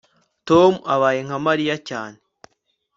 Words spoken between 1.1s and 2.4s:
nka Mariya cyane